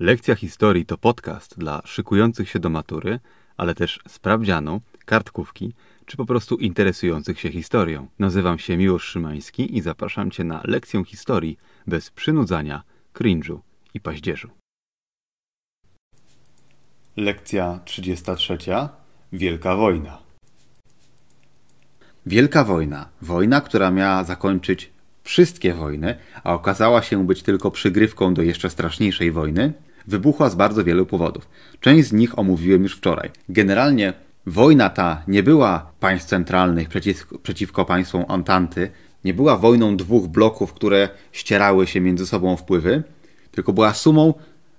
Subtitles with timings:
[0.00, 3.20] Lekcja historii to podcast dla szykujących się do matury,
[3.56, 5.74] ale też sprawdzianu, kartkówki
[6.06, 8.08] czy po prostu interesujących się historią.
[8.18, 12.82] Nazywam się Miłosz Szymański i zapraszam Cię na lekcję historii bez przynudzania,
[13.14, 13.58] cringe'u
[13.94, 14.50] i paździerzu.
[17.16, 18.58] Lekcja 33.
[19.32, 20.18] Wielka wojna.
[22.26, 23.08] Wielka wojna.
[23.22, 24.90] Wojna, która miała zakończyć
[25.22, 29.72] wszystkie wojny, a okazała się być tylko przygrywką do jeszcze straszniejszej wojny,
[30.08, 31.48] wybuchła z bardzo wielu powodów.
[31.80, 33.30] Część z nich omówiłem już wczoraj.
[33.48, 34.12] Generalnie
[34.46, 38.90] wojna ta nie była państw centralnych przeciw, przeciwko państwom Antanty,
[39.24, 43.02] nie była wojną dwóch bloków, które ścierały się między sobą wpływy,
[43.50, 44.34] tylko była sumą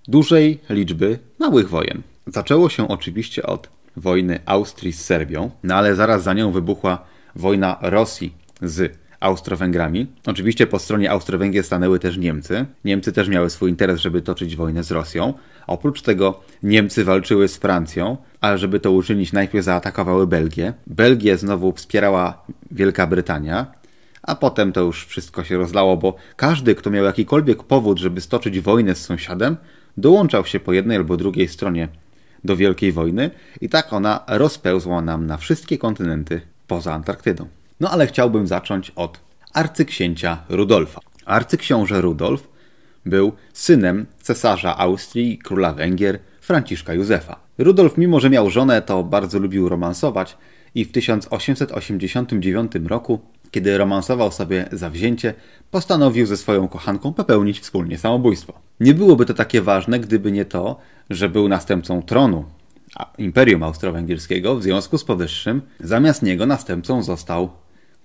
[0.07, 2.01] dużej liczby małych wojen.
[2.27, 7.05] Zaczęło się oczywiście od wojny Austrii z Serbią, no ale zaraz za nią wybuchła
[7.35, 10.07] wojna Rosji z Austro-Węgrami.
[10.25, 12.65] Oczywiście po stronie Austro-Węgier stanęły też Niemcy.
[12.85, 15.33] Niemcy też miały swój interes, żeby toczyć wojnę z Rosją.
[15.67, 20.73] Oprócz tego Niemcy walczyły z Francją, ale żeby to uczynić najpierw zaatakowały Belgię.
[20.87, 23.65] Belgię znowu wspierała Wielka Brytania,
[24.23, 28.59] a potem to już wszystko się rozlało, bo każdy, kto miał jakikolwiek powód, żeby stoczyć
[28.59, 29.57] wojnę z sąsiadem,
[29.97, 31.87] dołączał się po jednej albo drugiej stronie
[32.43, 33.29] do Wielkiej Wojny
[33.61, 37.47] i tak ona rozpełzła nam na wszystkie kontynenty poza Antarktydą.
[37.79, 39.19] No ale chciałbym zacząć od
[39.53, 40.99] arcyksięcia Rudolfa.
[41.25, 42.49] Arcyksiąże Rudolf
[43.05, 47.39] był synem cesarza Austrii króla Węgier Franciszka Józefa.
[47.57, 50.37] Rudolf, mimo że miał żonę, to bardzo lubił romansować
[50.75, 53.19] i w 1889 roku,
[53.51, 55.33] kiedy romansował sobie zawzięcie,
[55.71, 58.53] postanowił ze swoją kochanką popełnić wspólnie samobójstwo.
[58.79, 62.45] Nie byłoby to takie ważne, gdyby nie to, że był następcą tronu
[63.17, 67.49] Imperium Austro-Węgierskiego, w związku z powyższym zamiast niego następcą został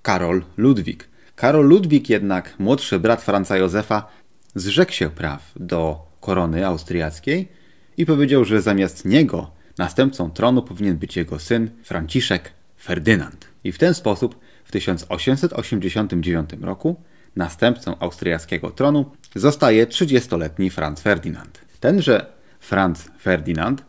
[0.04, 1.08] Karol Ludwik.
[1.36, 4.06] Karol Ludwik jednak, młodszy brat Franca Józefa,
[4.54, 7.48] zrzekł się praw do korony austriackiej
[7.96, 13.48] i powiedział, że zamiast niego następcą tronu powinien być jego syn Franciszek Ferdynand.
[13.64, 16.96] I w ten sposób w 1889 roku
[17.36, 21.60] następcą austriackiego tronu zostaje 30-letni Franz Ferdynand.
[21.80, 22.26] Tenże
[22.60, 23.84] Franz Ferdynand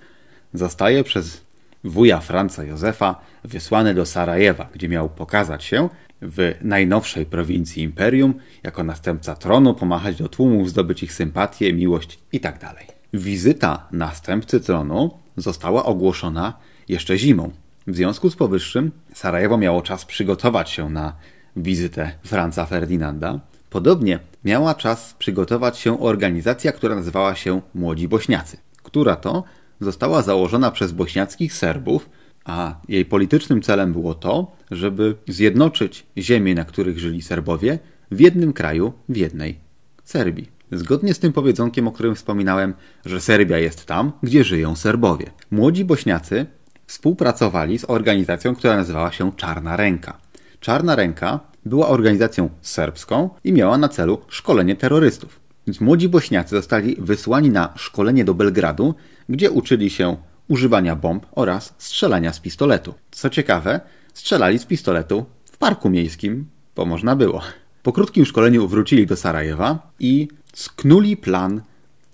[0.54, 1.46] zostaje przez
[1.86, 5.90] wuja Franca Józefa wysłany do Sarajewa, gdzie miał pokazać się
[6.28, 12.60] w najnowszej prowincji imperium jako następca tronu, pomachać do tłumów, zdobyć ich sympatię, miłość itd.
[12.60, 16.54] Tak Wizyta następcy tronu została ogłoszona
[16.90, 17.52] jeszcze zimą.
[17.88, 21.16] W związku z powyższym Sarajewo miało czas przygotować się na
[21.56, 23.40] wizytę Franca Ferdynanda.
[23.70, 29.44] Podobnie miała czas przygotować się organizacja, która nazywała się Młodzi Bośniacy, która to
[29.82, 32.10] została założona przez bośniackich Serbów,
[32.46, 37.80] a jej politycznym celem było to, żeby zjednoczyć ziemie, na których żyli Serbowie,
[38.12, 39.60] w jednym kraju, w jednej
[40.04, 40.56] Serbii.
[40.72, 42.74] Zgodnie z tym powiedzonkiem, o którym wspominałem,
[43.06, 45.32] że Serbia jest tam, gdzie żyją Serbowie.
[45.52, 46.46] Młodzi Bośniacy
[46.88, 50.18] współpracowali z organizacją, która nazywała się Czarna Ręka.
[50.60, 55.40] Czarna Ręka była organizacją serbską i miała na celu szkolenie terrorystów.
[55.68, 58.96] Więc młodzi Bośniacy zostali wysłani na szkolenie do Belgradu,
[59.30, 62.94] gdzie uczyli się używania bomb oraz strzelania z pistoletu.
[63.12, 63.80] Co ciekawe,
[64.16, 66.46] strzelali z pistoletu w parku miejskim,
[66.76, 67.42] bo można było.
[67.84, 71.62] Po krótkim szkoleniu wrócili do Sarajewa i sknuli plan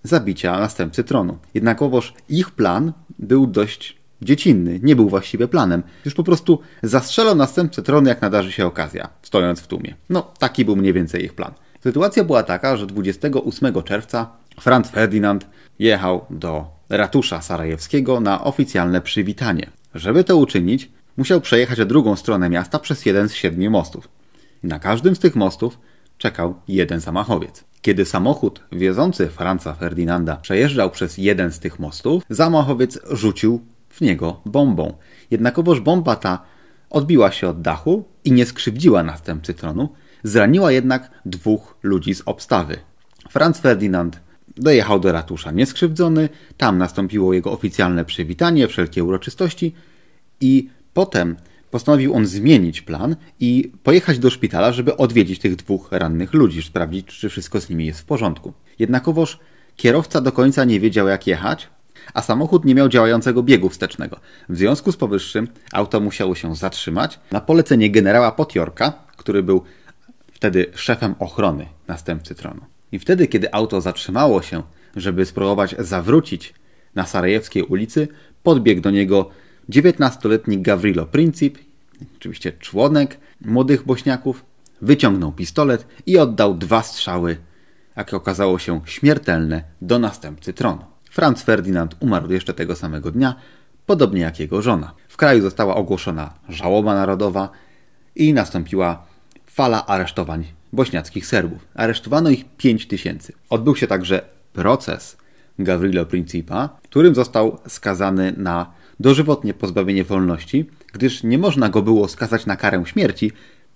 [0.04, 1.38] zabicia następcy tronu.
[1.54, 5.84] Jednakowoż ich plan był dość dziecinny, nie był właściwie planem.
[6.06, 9.96] Już po prostu zastrzelał następcę tronu, jak nadarzy się okazja, stojąc w tłumie.
[10.10, 11.54] No, taki był mniej więcej ich plan.
[11.84, 14.30] Sytuacja była taka, że 28 czerwca
[14.60, 15.48] Franz Ferdynand
[15.80, 19.70] jechał do ratusza sarajewskiego na oficjalne przywitanie.
[19.96, 24.08] Żeby to uczynić, musiał przejechać drugą stronę miasta przez jeden z siedmiu mostów.
[24.64, 25.80] Na każdym z tych mostów
[26.18, 27.64] czekał jeden zamachowiec.
[27.82, 34.42] Kiedy samochód wiozący Franca Ferdynanda przejeżdżał przez jeden z tych mostów, zamachowiec rzucił w niego
[34.46, 34.94] bombą.
[35.32, 36.44] Jednakowoż bomba ta
[36.90, 39.90] odbiła się od dachu i nie skrzywdziła następcy tronu,
[40.24, 42.78] zraniła jednak dwóch ludzi z obstawy.
[43.30, 44.20] Franz Ferdynand
[44.58, 49.74] dojechał do ratusza nieskrzywdzony, tam nastąpiło jego oficjalne przywitanie, wszelkie uroczystości
[50.41, 51.35] i potem
[51.72, 57.08] postanowił on zmienić plan i pojechać do szpitala, żeby odwiedzić tych dwóch rannych ludzi, sprawdzić,
[57.08, 58.53] czy wszystko z nimi jest w porządku.
[58.79, 59.40] Jednakowoż
[59.76, 61.70] kierowca do końca nie wiedział, jak jechać,
[62.14, 64.20] a samochód nie miał działającego biegu wstecznego.
[64.49, 69.64] W związku z powyższym auto musiało się zatrzymać na polecenie generała Potiorka, który był
[70.32, 72.61] wtedy szefem ochrony następcy tronu.
[72.91, 74.64] I wtedy, kiedy auto zatrzymało się,
[74.96, 76.53] żeby spróbować zawrócić
[76.96, 78.08] na Sarajewskiej ulicy,
[78.44, 79.29] podbiegł do niego
[79.72, 81.58] 19-letni Gavrilo Princip,
[82.18, 84.46] oczywiście członek młodych bośniaków,
[84.82, 87.38] wyciągnął pistolet i oddał dwa strzały,
[87.96, 90.85] jak okazało się śmiertelne, do następcy tronu.
[91.09, 93.35] Franz Ferdynand umarł jeszcze tego samego dnia,
[93.85, 94.94] podobnie jak jego żona.
[95.08, 97.50] W kraju została ogłoszona żałoba narodowa
[98.16, 99.06] i nastąpiła
[99.46, 101.68] fala aresztowań bośniackich Serbów.
[101.76, 103.34] Aresztowano ich 5 tysięcy.
[103.50, 104.22] Odbył się także
[104.53, 105.18] proces
[105.59, 112.46] Gavrilo Principa, którym został skazany na dożywotnie pozbawienie wolności, gdyż nie można go było skazać
[112.46, 113.32] na karę śmierci,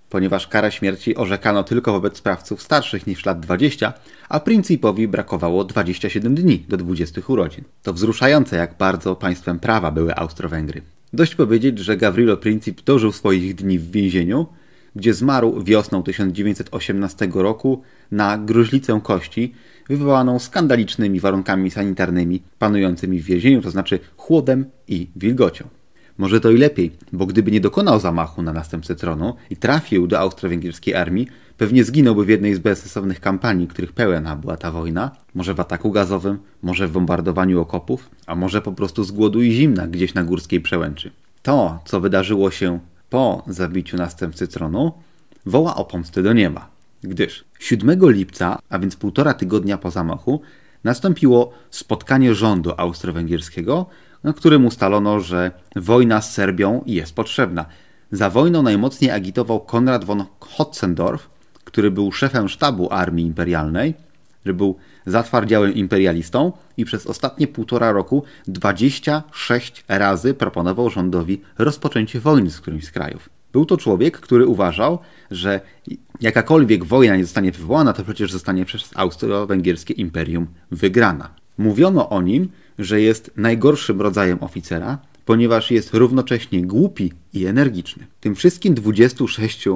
[0.10, 3.94] ponieważ karę śmierci orzekano tylko wobec sprawców starszych niż lat 20,
[4.30, 7.64] a Principowi brakowało 27 dni do 20 urodzin.
[7.84, 10.82] To wzruszające, jak bardzo państwem prawa były Austro-Węgry.
[11.14, 14.46] Dość powiedzieć, że Gavrilo Princip dożył swoich dni w więzieniu,
[14.96, 17.82] gdzie zmarł wiosną 1918 roku
[18.12, 19.54] na gruźlicę kości,
[19.90, 25.68] wywołaną skandalicznymi warunkami sanitarnymi panującymi w więzieniu, to znaczy chłodem i wilgocią.
[26.18, 30.20] Może to i lepiej, bo gdyby nie dokonał zamachu na następcę tronu i trafił do
[30.20, 31.28] austro-węgierskiej armii,
[31.58, 35.12] pewnie zginąłby w jednej z bezsensownych kampanii, których pełna była ta wojna.
[35.34, 39.52] Może w ataku gazowym, może w bombardowaniu okopów, a może po prostu z głodu i
[39.52, 41.12] zimna gdzieś na górskiej przełęczy.
[41.42, 42.80] To, co wydarzyło się
[43.10, 44.92] po zabiciu następcy tronu,
[45.46, 46.75] woła o pomstę do nieba,
[47.08, 50.42] gdyż 7 lipca, a więc półtora tygodnia po zamachu,
[50.84, 53.86] nastąpiło spotkanie rządu austro-węgierskiego,
[54.24, 57.66] na którym ustalono, że wojna z Serbią jest potrzebna.
[58.12, 61.30] Za wojną najmocniej agitował Konrad von Hotzendorf,
[61.64, 63.94] który był szefem sztabu armii imperialnej,
[64.46, 64.76] że był
[65.06, 72.86] zatwardziałym imperialistą i przez ostatnie półtora roku 26 razy proponował rządowi rozpoczęcie wojny z którymś
[72.86, 73.35] z krajów.
[73.56, 75.00] Był to człowiek, który uważał,
[75.32, 75.62] że
[76.22, 81.30] jakakolwiek wojna nie zostanie wywołana, to przecież zostanie przez austro-węgierskie imperium wygrana.
[81.58, 82.50] Mówiono o nim,
[82.80, 88.08] że jest najgorszym rodzajem oficera, ponieważ jest równocześnie głupi i energiczny.
[88.20, 89.68] Tym wszystkim 26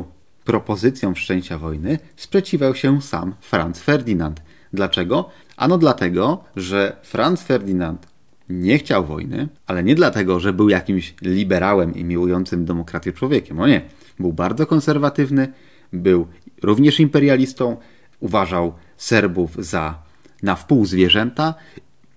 [0.45, 4.41] propozycjom wszczęcia wojny sprzeciwiał się sam Franz Ferdynand.
[4.73, 5.29] Dlaczego?
[5.57, 8.07] Ano dlatego, że Franz Ferdynand
[8.49, 13.59] nie chciał wojny, ale nie dlatego, że był jakimś liberałem i miłującym demokrację człowiekiem.
[13.59, 13.81] O nie.
[14.19, 15.47] Był bardzo konserwatywny,
[15.93, 16.27] był
[16.63, 17.77] również imperialistą,
[18.19, 20.03] uważał Serbów za
[20.43, 21.53] na wpół zwierzęta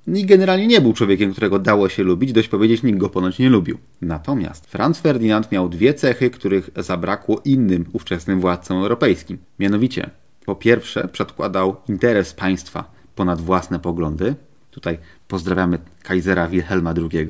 [0.07, 3.51] i generalnie nie był człowiekiem, którego dało się lubić, dość powiedzieć, nikt go ponoć nie
[3.51, 3.79] lubił.
[4.01, 9.39] Natomiast Franz Ferdynand miał dwie cechy, których zabrakło innym ówczesnym władcom europejskim.
[9.59, 10.11] Mianowicie,
[10.47, 14.35] po pierwsze, przedkładał interes państwa ponad własne poglądy.
[14.73, 14.99] Tutaj
[15.29, 17.29] pozdrawiamy Kaisera Wilhelma II.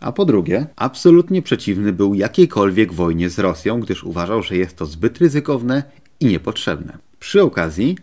[0.00, 4.86] A po drugie, absolutnie przeciwny był jakiejkolwiek wojnie z Rosją, gdyż uważał, że jest to
[4.86, 5.82] zbyt ryzykowne
[6.20, 6.98] i niepotrzebne.
[7.20, 7.96] Przy okazji,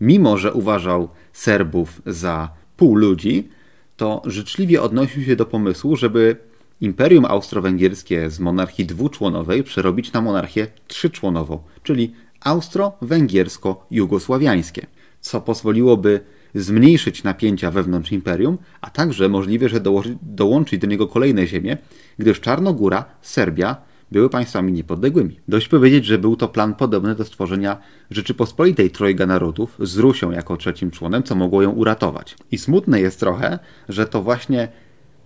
[0.00, 3.48] mimo że uważał Serbów za pół ludzi,
[3.96, 6.36] to życzliwie odnosił się do pomysłu, żeby
[6.80, 14.86] Imperium Austro-Węgierskie z monarchii dwuczłonowej przerobić na monarchię trzyczłonową, czyli austro-węgiersko-jugosławiańskie,
[15.20, 16.20] co pozwoliłoby
[16.56, 21.76] zmniejszyć napięcia wewnątrz imperium, a także możliwe, że dołoży, dołączyć do niego kolejne ziemie,
[22.18, 23.76] gdyż Czarnogóra, Serbia
[24.12, 25.40] były państwami niepodległymi.
[25.48, 27.76] Dość powiedzieć, że był to plan podobny do stworzenia
[28.10, 32.36] Rzeczypospolitej Trojga Narodów z Rusią jako trzecim członem, co mogło ją uratować.
[32.50, 33.58] I smutne jest trochę,
[33.88, 34.68] że to właśnie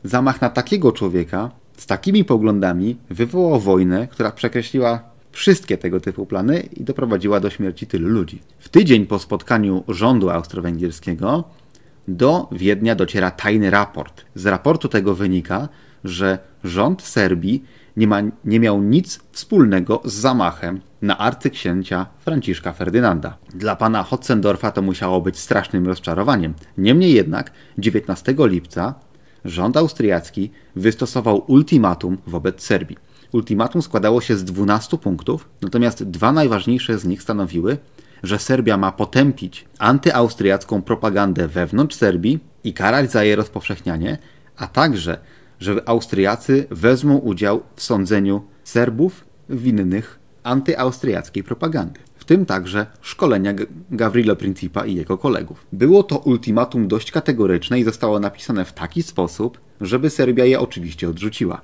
[0.04, 6.60] zamach na takiego człowieka z takimi poglądami wywołał wojnę, która przekreśliła wszystkie tego typu plany
[6.60, 8.42] i doprowadziła do śmierci tylu ludzi.
[8.58, 11.44] W tydzień po spotkaniu rządu austro-węgierskiego
[12.08, 14.24] do Wiednia dociera tajny raport.
[14.34, 15.68] Z raportu tego wynika,
[16.04, 17.64] że rząd Serbii
[17.96, 23.36] nie, ma, nie miał nic wspólnego z zamachem na arcyksięcia Franciszka Ferdynanda.
[23.54, 26.54] Dla pana Hotzendorfa to musiało być strasznym rozczarowaniem.
[26.78, 28.94] Niemniej jednak 19 lipca
[29.44, 32.96] rząd austriacki wystosował ultimatum wobec Serbii.
[33.32, 37.78] Ultimatum składało się z 12 punktów, natomiast dwa najważniejsze z nich stanowiły,
[38.22, 44.18] że Serbia ma potępić antyaustriacką propagandę wewnątrz Serbii i karać za jej rozpowszechnianie,
[44.56, 45.18] a także
[45.60, 53.54] że Austriacy wezmą udział w sądzeniu Serbów winnych antyaustriackiej propagandy, w tym także szkolenia
[53.90, 55.66] Gavrilo Principa i jego kolegów.
[55.72, 61.08] Było to ultimatum dość kategoryczne i zostało napisane w taki sposób, żeby Serbia je oczywiście
[61.08, 61.60] odrzuciła.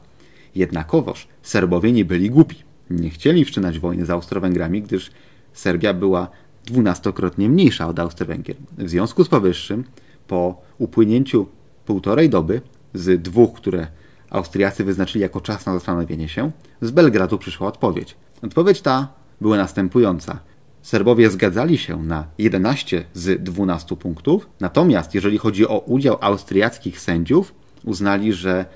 [0.57, 2.57] Jednakowoż Serbowie nie byli głupi.
[2.91, 5.11] Nie chcieli wszczynać wojny z Austro-Węgrami, gdyż
[5.53, 6.29] Serbia była
[6.65, 8.57] dwunastokrotnie mniejsza od Austro-Węgier.
[8.79, 9.85] W związku z powyższym,
[10.29, 11.47] po upłynięciu
[11.87, 12.61] półtorej doby
[12.95, 13.87] z dwóch, które
[14.31, 18.17] Austriacy wyznaczyli jako czas na zastanowienie się, z Belgradu przyszła odpowiedź.
[18.43, 19.09] Odpowiedź ta
[19.41, 20.39] była następująca.
[20.83, 27.55] Serbowie zgadzali się na 11 z 12 punktów, natomiast jeżeli chodzi o udział austriackich sędziów,
[27.85, 28.67] uznali, że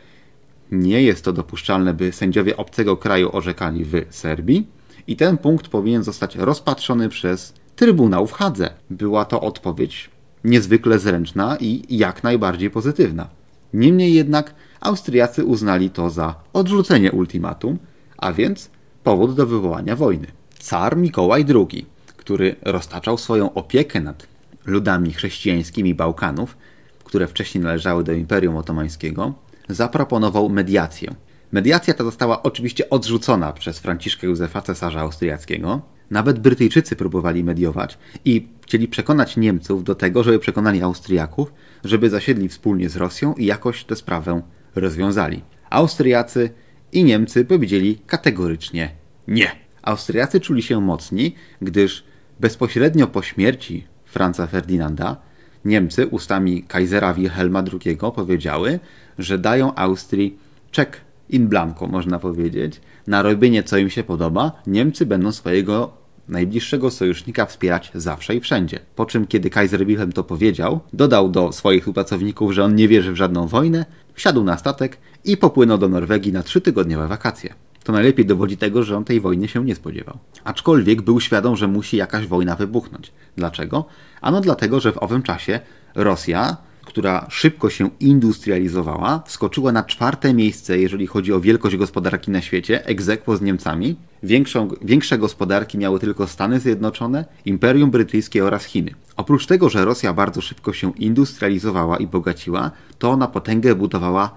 [0.70, 4.66] nie jest to dopuszczalne, by sędziowie obcego kraju orzekali w Serbii
[5.06, 8.70] i ten punkt powinien zostać rozpatrzony przez Trybunał w Hadze.
[8.90, 10.10] Była to odpowiedź
[10.44, 13.28] niezwykle zręczna i jak najbardziej pozytywna.
[13.74, 17.78] Niemniej jednak Austriacy uznali to za odrzucenie ultimatum,
[18.16, 18.70] a więc
[19.04, 20.26] powód do wywołania wojny.
[20.58, 21.86] Car Mikołaj II,
[22.16, 24.26] który roztaczał swoją opiekę nad
[24.66, 26.56] ludami chrześcijańskimi Bałkanów,
[27.04, 29.34] które wcześniej należały do Imperium Otomańskiego,
[29.74, 31.14] zaproponował mediację.
[31.52, 35.80] Mediacja ta została oczywiście odrzucona przez Franciszka Józefa, cesarza austriackiego.
[36.10, 41.52] Nawet Brytyjczycy próbowali mediować i chcieli przekonać Niemców do tego, żeby przekonali Austriaków,
[41.84, 44.42] żeby zasiedli wspólnie z Rosją i jakoś tę sprawę
[44.74, 45.42] rozwiązali.
[45.70, 46.50] Austriacy
[46.92, 48.90] i Niemcy powiedzieli kategorycznie
[49.28, 49.50] nie.
[49.82, 52.04] Austriacy czuli się mocni, gdyż
[52.40, 55.16] bezpośrednio po śmierci Franza Ferdynanda
[55.64, 58.80] Niemcy ustami Kaisera Wilhelma II powiedziały,
[59.18, 60.38] że dają Austrii
[60.70, 64.52] czek in blanco, można powiedzieć, na robienie co im się podoba.
[64.66, 65.92] Niemcy będą swojego
[66.28, 68.78] najbliższego sojusznika wspierać zawsze i wszędzie.
[68.96, 73.12] Po czym, kiedy Kaiser Wilhelm to powiedział, dodał do swoich współpracowników, że on nie wierzy
[73.12, 77.54] w żadną wojnę, wsiadł na statek i popłynął do Norwegii na trzytygodniowe wakacje.
[77.84, 80.18] To najlepiej dowodzi tego, że on tej wojny się nie spodziewał.
[80.44, 83.12] Aczkolwiek był świadom, że musi jakaś wojna wybuchnąć.
[83.36, 83.84] Dlaczego?
[84.20, 85.60] Ano dlatego, że w owym czasie
[85.94, 92.40] Rosja, która szybko się industrializowała, wskoczyła na czwarte miejsce, jeżeli chodzi o wielkość gospodarki na
[92.40, 93.96] świecie, egzekwo z Niemcami.
[94.22, 98.94] Większą, większe gospodarki miały tylko Stany Zjednoczone, Imperium Brytyjskie oraz Chiny.
[99.16, 104.30] Oprócz tego, że Rosja bardzo szybko się industrializowała i bogaciła, to na potęgę budowała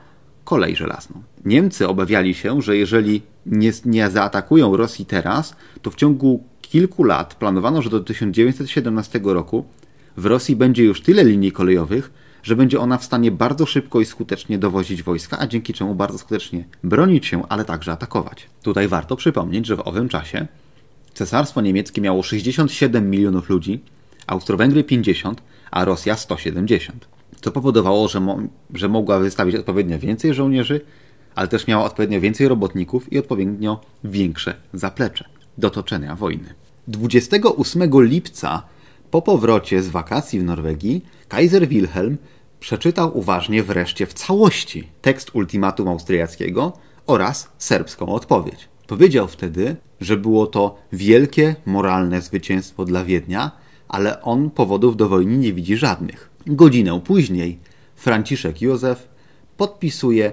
[0.44, 1.24] kolej żelazną.
[1.46, 7.36] Niemcy obawiali się, że jeżeli nie, nie zaatakują Rosji teraz, to w ciągu kilku lat
[7.36, 9.66] planowano, że do 1917 roku
[10.18, 12.12] w Rosji będzie już tyle linii kolejowych,
[12.44, 16.18] że będzie ona w stanie bardzo szybko i skutecznie dowozić wojska, a dzięki czemu bardzo
[16.18, 18.50] skutecznie bronić się, ale także atakować.
[18.64, 20.48] Tutaj warto przypomnieć, że w owym czasie
[21.14, 23.80] Cesarstwo Niemieckie miało 67 milionów ludzi,
[24.28, 27.08] Austro-Węgry 50, a Rosja 170.
[27.44, 28.38] To powodowało, że, mo
[28.74, 30.82] że mogła wystawić odpowiednio więcej żołnierzy,
[31.36, 35.26] ale też miała odpowiednio więcej robotników i odpowiednio większe zaplecze
[35.58, 36.54] do toczenia wojny.
[36.88, 38.64] 28 lipca
[39.12, 42.18] po powrocie z wakacji w Norwegii Kaiser Wilhelm
[42.60, 46.74] przeczytał uważnie wreszcie w całości tekst ultimatum austriackiego
[47.08, 48.70] oraz serbską odpowiedź.
[48.88, 53.52] Powiedział wtedy, że było to wielkie moralne zwycięstwo dla Wiednia,
[53.88, 56.33] ale on powodów do wojny nie widzi żadnych.
[56.48, 57.60] Godzinę później
[57.96, 59.08] Franciszek Józef
[59.58, 60.32] podpisuje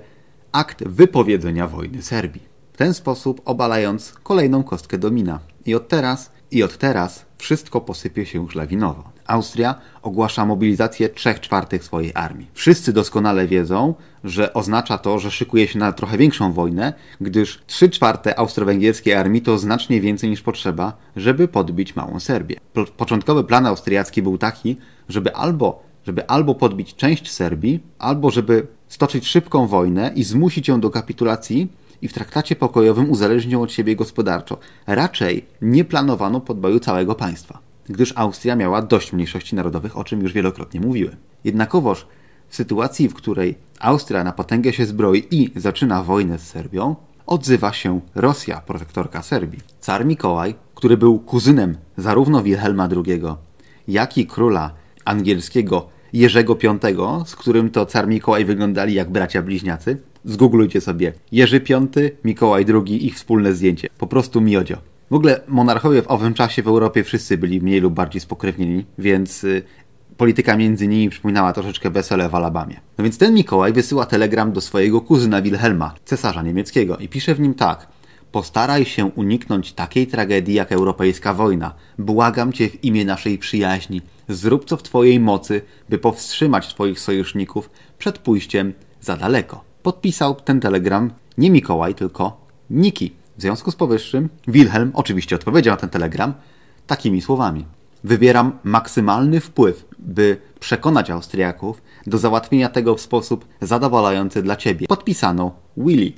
[0.53, 2.43] akt wypowiedzenia wojny Serbii.
[2.73, 5.41] W ten sposób obalając kolejną kostkę domina.
[5.67, 9.05] I od teraz, i od teraz wszystko posypie się już lawinowo.
[9.27, 12.51] Austria ogłasza mobilizację 3 czwartych swojej armii.
[12.55, 17.91] Wszyscy doskonale wiedzą, że oznacza to, że szykuje się na trochę większą wojnę, gdyż 3
[17.91, 22.57] czwarte austro-węgierskiej armii to znacznie więcej niż potrzeba, żeby podbić małą Serbię.
[22.97, 24.77] Początkowy plan austriacki był taki,
[25.09, 30.81] żeby albo żeby albo podbić część Serbii, albo żeby stoczyć szybką wojnę i zmusić ją
[30.81, 31.69] do kapitulacji
[32.03, 34.59] i w traktacie pokojowym uzależnić ją od siebie gospodarczo.
[34.87, 40.33] Raczej nie planowano podboju całego państwa, gdyż Austria miała dość mniejszości narodowych, o czym już
[40.33, 41.17] wielokrotnie mówiłem.
[41.45, 42.07] Jednakowoż
[42.49, 47.73] w sytuacji, w której Austria na potęgę się zbroi i zaczyna wojnę z Serbią, odzywa
[47.73, 49.61] się Rosja, protektorka Serbii.
[49.81, 53.23] Car Mikołaj, który był kuzynem zarówno Wilhelma II,
[53.89, 54.71] jak i króla
[55.11, 56.79] angielskiego Jerzego V,
[57.27, 59.97] z którym to car Mikołaj wyglądali jak bracia bliźniacy.
[60.25, 61.87] Zgooglujcie sobie Jerzy V,
[62.25, 63.89] Mikołaj II, ich wspólne zdjęcie.
[63.99, 64.77] Po prostu miodzio.
[65.11, 69.45] W ogóle monarchowie w owym czasie w Europie wszyscy byli mniej lub bardziej spokrewnieni, więc
[69.45, 69.63] y,
[70.17, 72.81] polityka między nimi przypominała troszeczkę wesele w Alabamie.
[72.99, 77.41] No więc ten Mikołaj wysyła telegram do swojego kuzyna Wilhelma, cesarza niemieckiego i pisze w
[77.41, 77.87] nim tak–
[78.33, 81.75] Postaraj się uniknąć takiej tragedii jak europejska wojna.
[81.99, 84.03] Błagam cię w imię naszej przyjaźni.
[84.29, 89.65] Zrób co w twojej mocy, by powstrzymać twoich sojuszników przed pójściem za daleko.
[89.83, 93.13] Podpisał ten telegram nie Mikołaj, tylko Niki.
[93.39, 96.35] W związku z powyższym Wilhelm oczywiście odpowiedział na ten telegram
[96.87, 97.65] takimi słowami.
[98.05, 104.87] Wybieram maksymalny wpływ, by przekonać Austriaków do załatwienia tego w sposób zadowalający dla ciebie.
[104.87, 106.13] Podpisano Willy.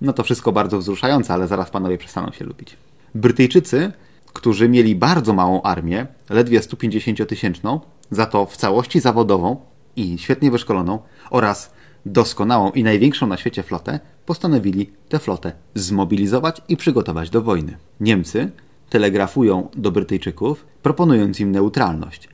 [0.00, 2.76] No to wszystko bardzo wzruszające, ale zaraz panowie przestaną się lubić.
[3.14, 3.92] Brytyjczycy,
[4.32, 9.56] którzy mieli bardzo małą armię, ledwie 150-tysięczną, za to w całości zawodową
[9.96, 10.98] i świetnie wyszkoloną
[11.30, 11.72] oraz
[12.06, 17.76] doskonałą i największą na świecie flotę, postanowili tę flotę zmobilizować i przygotować do wojny.
[18.00, 18.50] Niemcy
[18.90, 22.28] telegrafują do Brytyjczyków, proponując im neutralność.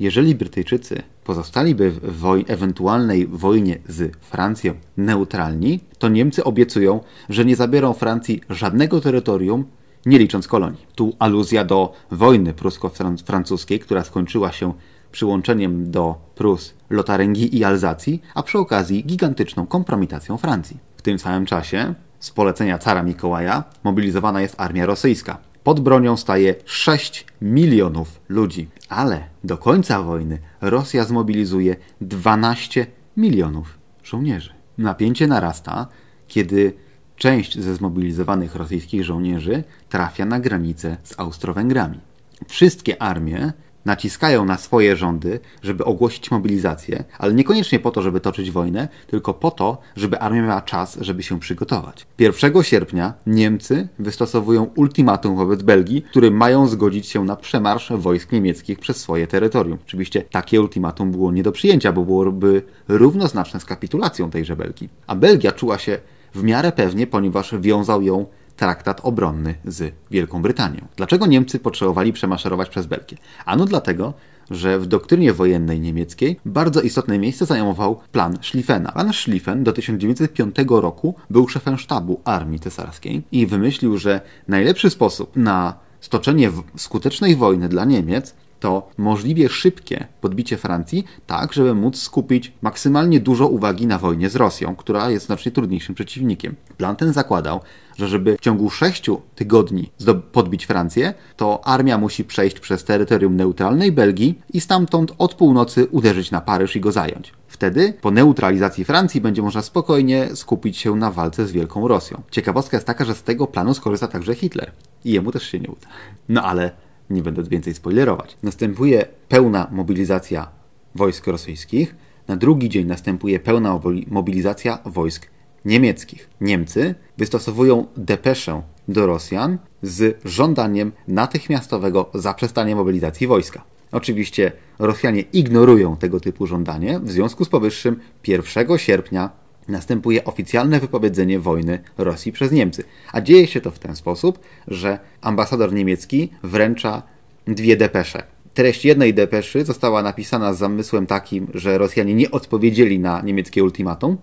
[0.00, 7.56] Jeżeli Brytyjczycy pozostaliby w woj ewentualnej wojnie z Francją neutralni, to Niemcy obiecują, że nie
[7.56, 9.64] zabiorą Francji żadnego terytorium,
[10.06, 10.86] nie licząc kolonii.
[10.94, 14.72] Tu aluzja do wojny prusko-francuskiej, która skończyła się
[15.12, 20.76] przyłączeniem do Prus, Lotaryngii i Alzacji, a przy okazji gigantyczną kompromitacją Francji.
[20.96, 25.38] W tym samym czasie, z polecenia cara Mikołaja, mobilizowana jest armia rosyjska.
[25.64, 32.86] Pod bronią staje 6 milionów ludzi, ale do końca wojny Rosja zmobilizuje 12
[33.16, 34.50] milionów żołnierzy.
[34.78, 35.86] Napięcie narasta,
[36.28, 36.72] kiedy
[37.16, 42.00] część ze zmobilizowanych rosyjskich żołnierzy trafia na granicę z Austro-Węgrami.
[42.48, 43.52] Wszystkie armie
[43.88, 49.34] naciskają na swoje rządy, żeby ogłosić mobilizację, ale niekoniecznie po to, żeby toczyć wojnę, tylko
[49.34, 52.06] po to, żeby armia miała czas, żeby się przygotować.
[52.18, 58.78] 1 sierpnia Niemcy wystosowują ultimatum wobec Belgii, którym mają zgodzić się na przemarsz wojsk niemieckich
[58.78, 59.78] przez swoje terytorium.
[59.86, 64.88] Oczywiście takie ultimatum było nie do przyjęcia, bo byłoby równoznaczne z kapitulacją tejże Belgii.
[65.06, 65.98] A Belgia czuła się
[66.34, 68.26] w miarę pewnie, ponieważ wiązał ją
[68.58, 70.86] traktat obronny z Wielką Brytanią.
[70.96, 73.16] Dlaczego Niemcy potrzebowali przemaszerować przez Belgię?
[73.44, 74.14] Ano dlatego,
[74.50, 78.92] że w doktrynie wojennej niemieckiej bardzo istotne miejsce zajmował plan Schlieffena.
[78.92, 85.36] Plan Schlieffen do 1905 roku był szefem sztabu armii cesarskiej i wymyślił, że najlepszy sposób
[85.36, 92.52] na stoczenie skutecznej wojny dla Niemiec to możliwie szybkie podbicie Francji, tak żeby móc skupić
[92.62, 96.54] maksymalnie dużo uwagi na wojnie z Rosją, która jest znacznie trudniejszym przeciwnikiem.
[96.76, 97.60] Plan ten zakładał,
[97.96, 99.90] że żeby w ciągu sześciu tygodni
[100.32, 106.30] podbić Francję, to armia musi przejść przez terytorium neutralnej Belgii i stamtąd od północy uderzyć
[106.30, 107.32] na Paryż i go zająć.
[107.48, 112.22] Wtedy, po neutralizacji Francji, będzie można spokojnie skupić się na walce z Wielką Rosją.
[112.30, 114.72] Ciekawostka jest taka, że z tego planu skorzysta także Hitler.
[115.04, 115.86] I jemu też się nie uda.
[116.28, 116.70] No ale
[117.10, 118.36] nie będę więcej spoilerować.
[118.42, 120.48] Następuje pełna mobilizacja
[120.94, 121.96] wojsk rosyjskich.
[122.28, 125.26] Na drugi dzień następuje pełna mobilizacja wojsk
[125.64, 126.30] niemieckich.
[126.40, 133.64] Niemcy wystosowują depeszę do Rosjan z żądaniem natychmiastowego zaprzestania mobilizacji wojska.
[133.92, 139.30] Oczywiście Rosjanie ignorują tego typu żądanie, w związku z powyższym 1 sierpnia
[139.68, 142.84] następuje oficjalne wypowiedzenie wojny Rosji przez Niemcy.
[143.12, 147.02] A dzieje się to w ten sposób, że ambasador niemiecki wręcza
[147.46, 148.22] dwie depesze.
[148.54, 154.16] Treść jednej depeszy została napisana z zamysłem takim, że Rosjanie nie odpowiedzieli na niemieckie ultimatum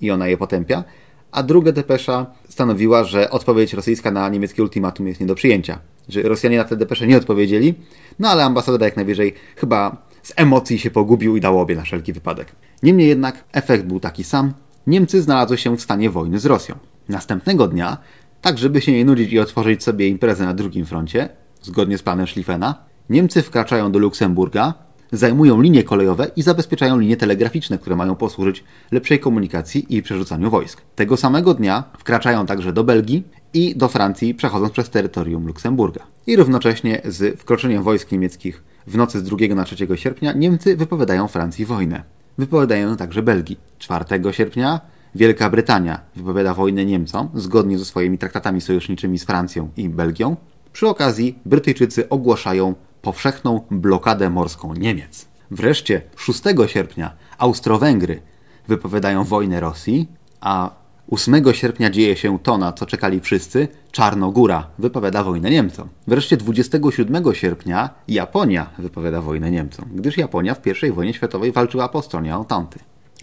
[0.00, 0.84] i ona je potępia,
[1.32, 5.78] a druga depesza stanowiła, że odpowiedź rosyjska na niemieckie ultimatum jest nie do przyjęcia.
[6.08, 7.74] Że Rosjanie na te depesze nie odpowiedzieli,
[8.18, 12.12] no ale ambasador jak najwyżej chyba z emocji się pogubił i dał obie na wszelki
[12.12, 12.52] wypadek.
[12.82, 14.52] Niemniej jednak efekt był taki sam,
[14.86, 16.74] Niemcy znalazły się w stanie wojny z Rosją.
[17.08, 17.96] Następnego dnia,
[18.42, 21.28] tak żeby się nie nudzić i otworzyć sobie imprezę na drugim froncie,
[21.62, 22.74] zgodnie z planem Schlieffena,
[23.10, 24.74] Niemcy wkraczają do Luksemburga,
[25.12, 30.82] zajmują linie kolejowe i zabezpieczają linie telegraficzne, które mają posłużyć lepszej komunikacji i przerzucaniu wojsk.
[30.94, 33.22] Tego samego dnia wkraczają także do Belgii
[33.54, 36.00] i do Francji, przechodząc przez terytorium Luksemburga.
[36.26, 41.28] I równocześnie z wkroczeniem wojsk niemieckich w nocy z 2 na 3 sierpnia Niemcy wypowiadają
[41.28, 43.58] Francji wojnę wypowiadają także Belgii.
[43.78, 44.80] 4 sierpnia
[45.14, 50.36] Wielka Brytania wypowiada wojnę Niemcom zgodnie ze swoimi traktatami sojuszniczymi z Francją i Belgią.
[50.72, 55.28] Przy okazji Brytyjczycy ogłaszają powszechną blokadę morską Niemiec.
[55.50, 58.20] Wreszcie 6 sierpnia Austro-Węgry
[58.68, 60.08] wypowiadają wojnę Rosji,
[60.40, 60.70] a
[61.10, 63.68] 8 sierpnia dzieje się to, na co czekali wszyscy.
[63.92, 65.88] Czarnogóra wypowiada wojnę Niemcom.
[66.06, 72.02] Wreszcie 27 sierpnia Japonia wypowiada wojnę Niemcom, gdyż Japonia w I wojnie światowej walczyła po
[72.02, 72.78] stronie Entente.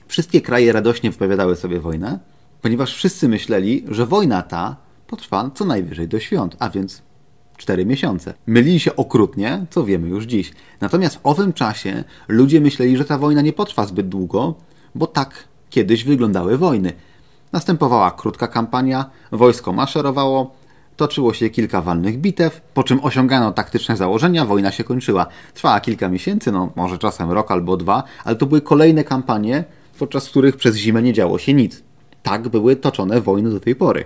[0.07, 2.19] Wszystkie kraje radośnie wypowiadały sobie wojnę,
[2.61, 4.75] ponieważ wszyscy myśleli, że wojna ta
[5.07, 7.01] potrwa co najwyżej do świąt, a więc
[7.57, 8.33] 4 miesiące.
[8.47, 10.51] Mylili się okrutnie, co wiemy już dziś.
[10.81, 14.55] Natomiast w owym czasie ludzie myśleli, że ta wojna nie potrwa zbyt długo,
[14.95, 16.93] bo tak kiedyś wyglądały wojny.
[17.55, 20.55] Następowała krótka kampania, wojsko maszerowało,
[20.97, 25.27] toczyło się kilka walnych bitew, po czym osiągano taktyczne założenia, wojna się kończyła.
[25.53, 29.63] Trwała kilka miesięcy, no może czasem rok albo dwa, ale to były kolejne kampanie,
[29.99, 31.83] podczas których przez zimę nie działo się nic.
[32.23, 34.05] Tak były toczone wojny do tej pory.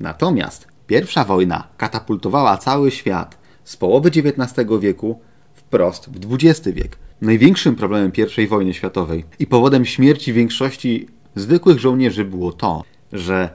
[0.00, 5.20] Natomiast pierwsza wojna katapultowała cały świat z połowy XIX wieku
[5.54, 6.96] wprost w XX wiek.
[7.20, 13.50] Największym problemem I wojny światowej i powodem śmierci większości zwykłych żołnierzy było to, że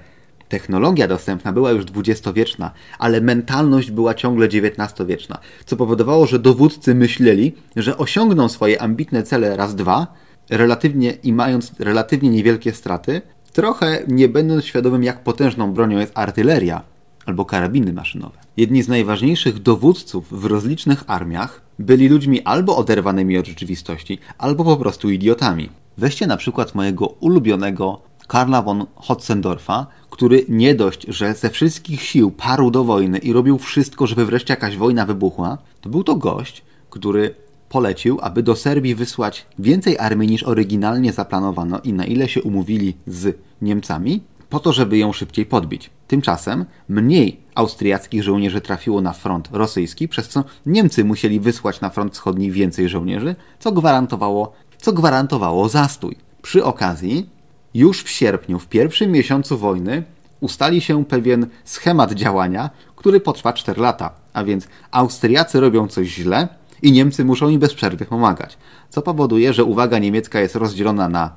[0.49, 7.53] technologia dostępna była już dwudziestowieczna, ale mentalność była ciągle XIX-wieczna, co powodowało, że dowódcy myśleli,
[7.75, 10.07] że osiągną swoje ambitne cele raz, dwa,
[10.49, 13.21] relatywnie i mając relatywnie niewielkie straty,
[13.53, 16.81] trochę nie będąc świadomym, jak potężną bronią jest artyleria
[17.25, 18.37] albo karabiny maszynowe.
[18.57, 24.77] Jedni z najważniejszych dowódców w rozlicznych armiach byli ludźmi albo oderwanymi od rzeczywistości, albo po
[24.77, 25.69] prostu idiotami.
[25.97, 32.31] Weźcie na przykład mojego ulubionego Karla von Hotzendorfa, który nie dość, że ze wszystkich sił
[32.31, 36.63] parł do wojny i robił wszystko, żeby wreszcie jakaś wojna wybuchła, to był to gość,
[36.89, 37.35] który
[37.69, 42.97] polecił, aby do Serbii wysłać więcej armii niż oryginalnie zaplanowano i na ile się umówili
[43.07, 45.89] z Niemcami, po to, żeby ją szybciej podbić.
[46.07, 52.13] Tymczasem mniej austriackich żołnierzy trafiło na front rosyjski, przez co Niemcy musieli wysłać na front
[52.13, 54.53] wschodni więcej żołnierzy, co gwarantowało,
[54.85, 56.15] co gwarantowało zastój.
[56.41, 57.29] Przy okazji,
[57.73, 60.03] już w sierpniu, w pierwszym miesiącu wojny,
[60.39, 64.13] ustali się pewien schemat działania, który potrwa 4 lata.
[64.33, 66.47] A więc Austriacy robią coś źle
[66.81, 68.57] i Niemcy muszą im bez przerwy pomagać.
[68.89, 71.35] Co powoduje, że uwaga niemiecka jest rozdzielona na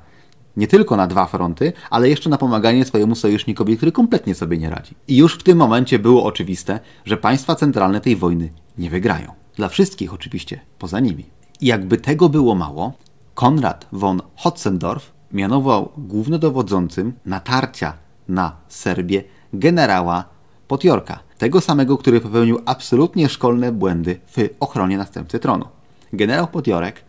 [0.57, 4.69] nie tylko na dwa fronty, ale jeszcze na pomaganie swojemu sojusznikowi, który kompletnie sobie nie
[4.69, 4.95] radzi.
[5.07, 9.31] I już w tym momencie było oczywiste, że państwa centralne tej wojny nie wygrają.
[9.55, 11.25] Dla wszystkich oczywiście, poza nimi.
[11.61, 12.93] I jakby tego było mało,
[13.39, 17.93] Konrad von Hotzendorf mianował głównodowodzącym natarcia
[18.27, 19.23] na Serbię
[19.53, 20.25] generała
[20.67, 25.65] Potjorka, tego samego, który popełnił absolutnie szkolne błędy w ochronie następcy tronu.
[26.13, 27.01] Generał Potjorek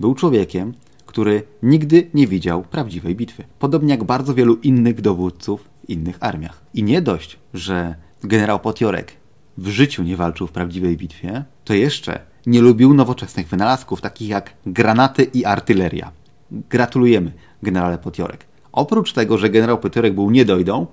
[0.00, 0.74] był człowiekiem,
[1.06, 3.44] który nigdy nie widział prawdziwej bitwy.
[3.58, 6.62] Podobnie jak bardzo wielu innych dowódców w innych armiach.
[6.74, 9.12] I nie dość, że generał Potjorek
[9.58, 14.54] w życiu nie walczył w prawdziwej bitwie, to jeszcze nie lubił nowoczesnych wynalazków, takich jak
[14.66, 16.10] granaty i artyleria.
[16.50, 17.32] Gratulujemy,
[17.62, 18.44] generale Potjorek.
[18.72, 20.86] Oprócz tego, że generał Potjorek był niedojdą,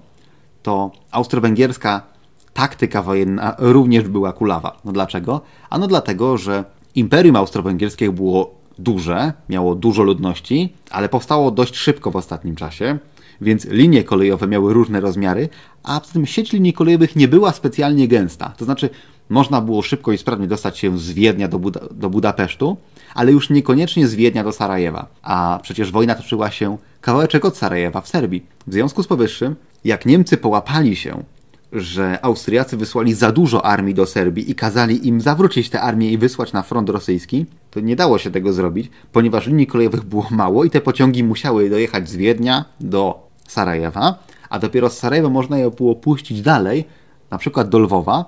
[0.64, 2.02] to austro-węgierska
[2.54, 4.82] taktyka wojenna również była kulawa.
[4.86, 5.42] No dlaczego?
[5.70, 6.64] Ano dlatego, że
[6.96, 12.98] Imperium Austro-Węgierskie było duże, miało dużo ludności, ale powstało dość szybko w ostatnim czasie,
[13.42, 15.50] więc linie kolejowe miały różne rozmiary,
[15.84, 18.54] a poza tym sieć linii kolejowych nie była specjalnie gęsta.
[18.58, 18.90] To znaczy,
[19.30, 22.78] można było szybko i sprawnie dostać się z Wiednia do, Buda do Budapesztu,
[23.16, 25.08] ale już niekoniecznie z Wiednia do Sarajewa.
[25.22, 28.46] A przecież wojna toczyła się kawałeczek od Sarajewa w Serbii.
[28.68, 31.24] W związku z powyższym, jak Niemcy połapali się
[31.76, 36.18] że Austriacy wysłali za dużo armii do Serbii i kazali im zawrócić tę armię i
[36.18, 40.64] wysłać na front rosyjski, to nie dało się tego zrobić, ponieważ linii kolejowych było mało
[40.64, 45.72] i te pociągi musiały dojechać z Wiednia do Sarajewa, a dopiero z Sarajewa można je
[45.72, 46.86] było puścić dalej,
[47.32, 48.26] na przykład do Lwowa,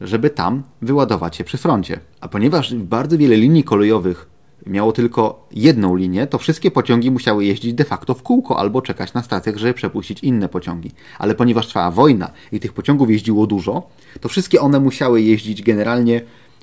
[0.00, 2.00] żeby tam wyładować się przy froncie.
[2.20, 4.28] A ponieważ bardzo wiele linii kolejowych
[4.66, 9.14] miało tylko jedną linię, to wszystkie pociągi musiały jeździć de facto w kółko albo czekać
[9.14, 10.90] na stacjach, żeby przepuścić inne pociągi.
[11.18, 13.88] Ale ponieważ trwała wojna i tych pociągów jeździło dużo,
[14.20, 16.20] to wszystkie one musiały jeździć generalnie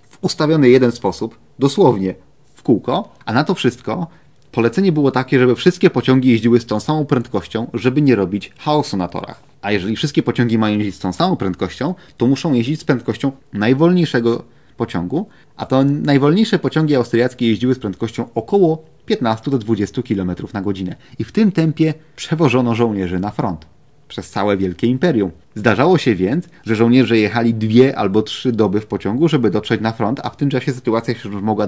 [0.09, 2.15] w ustawiony jeden sposób, dosłownie
[2.53, 4.07] w kółko, a na to wszystko
[4.55, 8.97] polecenie było takie, żeby wszystkie pociągi jeździły z tą samą prędkością, żeby nie robić chaosu
[8.97, 9.43] na torach.
[9.61, 13.31] A jeżeli wszystkie pociągi mają jeździć z tą samą prędkością, to muszą jeździć z prędkością
[13.53, 14.43] najwolniejszego
[14.77, 20.61] pociągu, a to najwolniejsze pociągi austriackie jeździły z prędkością około 15 do 20 km na
[20.61, 20.95] godzinę.
[21.19, 23.65] I w tym tempie przewożono żołnierzy na front
[24.07, 25.31] przez całe wielkie imperium.
[25.55, 29.91] Zdarzało się więc, że żołnierze jechali dwie albo trzy doby w pociągu, żeby dotrzeć na
[29.91, 31.67] front, a w tym czasie sytuacja się już mogła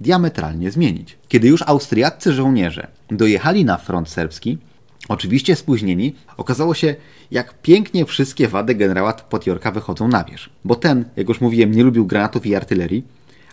[0.00, 1.18] diametralnie zmienić.
[1.28, 4.58] Kiedy już austriaccy żołnierze dojechali na front serbski,
[5.08, 6.94] Oczywiście spóźnieni, okazało się,
[7.30, 10.48] jak pięknie wszystkie wady generała Potjorka wychodzą na wierzch.
[10.64, 13.04] Bo ten, jak już mówiłem, nie lubił granatów i artylerii,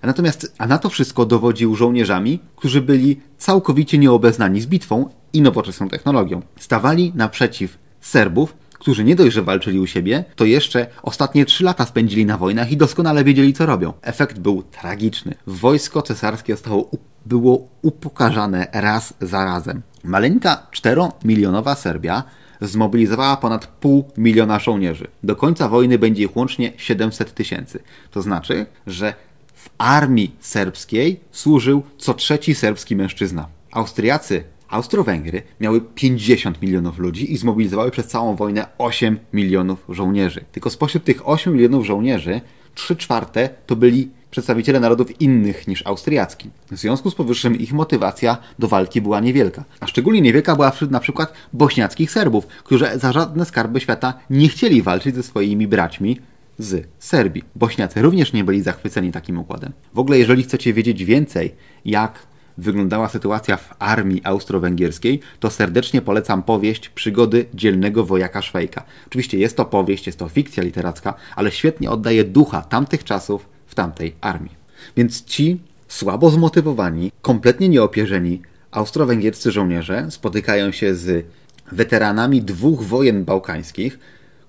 [0.01, 5.41] a natomiast a na to wszystko dowodził żołnierzami, którzy byli całkowicie nieobeznani z bitwą i
[5.41, 6.41] nowoczesną technologią.
[6.59, 11.85] Stawali naprzeciw Serbów, którzy nie dość, że walczyli u siebie, to jeszcze ostatnie trzy lata
[11.85, 13.93] spędzili na wojnach i doskonale wiedzieli, co robią.
[14.01, 15.35] Efekt był tragiczny.
[15.47, 16.89] Wojsko cesarskie zostało
[17.25, 19.81] było upokarzane raz za razem.
[20.03, 22.23] Maleńka 4-milionowa Serbia
[22.61, 25.07] zmobilizowała ponad pół miliona żołnierzy.
[25.23, 27.79] Do końca wojny będzie ich łącznie 700 tysięcy.
[28.11, 29.13] To znaczy, że
[29.53, 33.47] w armii serbskiej służył co trzeci serbski mężczyzna.
[33.71, 34.43] Austriacy,
[34.73, 40.45] Austro-Węgry miały 50 milionów ludzi i zmobilizowały przez całą wojnę 8 milionów żołnierzy.
[40.51, 42.41] Tylko spośród tych 8 milionów żołnierzy
[42.75, 46.49] 3 czwarte to byli przedstawiciele narodów innych niż austriacki.
[46.71, 49.63] W związku z powyższym ich motywacja do walki była niewielka.
[49.79, 54.49] A szczególnie niewielka była wśród na przykład bośniackich Serbów, którzy za żadne skarby świata nie
[54.49, 56.19] chcieli walczyć ze swoimi braćmi
[56.59, 57.43] z Serbii.
[57.55, 59.71] Bośniacy również nie byli zachwyceni takim układem.
[59.93, 61.55] W ogóle, jeżeli chcecie wiedzieć więcej,
[61.85, 68.83] jak wyglądała sytuacja w armii austro-węgierskiej, to serdecznie polecam powieść Przygody dzielnego wojaka Szwejka.
[69.07, 73.75] Oczywiście jest to powieść, jest to fikcja literacka, ale świetnie oddaje ducha tamtych czasów w
[73.75, 74.51] tamtej armii.
[74.97, 81.25] Więc ci słabo zmotywowani, kompletnie nieopierzeni austro-węgierscy żołnierze spotykają się z
[81.71, 83.99] weteranami dwóch wojen bałkańskich,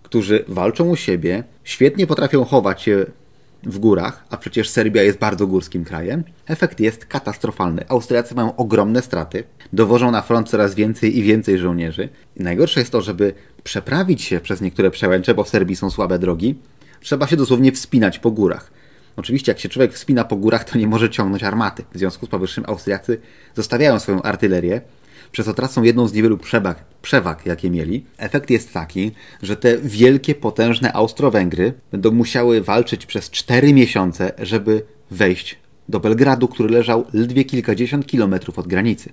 [0.02, 3.06] którzy walczą u siebie, świetnie potrafią chować się
[3.66, 7.88] w górach, a przecież Serbia jest bardzo górskim krajem, efekt jest katastrofalny.
[7.88, 12.08] Austriacy mają ogromne straty, dowożą na front coraz więcej i więcej żołnierzy.
[12.36, 16.18] I najgorsze jest to, żeby przeprawić się przez niektóre przełęcze, bo w Serbii są słabe
[16.18, 16.54] drogi,
[17.00, 18.70] trzeba się dosłownie wspinać po górach.
[19.16, 21.84] Oczywiście, jak się człowiek wspina po górach, to nie może ciągnąć armaty.
[21.92, 23.20] W związku z powyższym Austriacy
[23.54, 24.80] zostawiają swoją artylerię,
[25.34, 28.04] przez to jedną z niewielu przewag, przewag, jakie mieli.
[28.18, 34.82] Efekt jest taki, że te wielkie, potężne Austro-Węgry będą musiały walczyć przez 4 miesiące, żeby
[35.10, 39.12] wejść do Belgradu, który leżał ledwie kilkadziesiąt kilometrów od granicy.